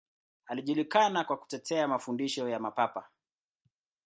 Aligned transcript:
Alijulikana 0.45 1.23
kwa 1.23 1.37
kutetea 1.37 1.87
mafundisho 1.87 2.49
ya 2.49 2.59
Mapapa. 2.59 3.09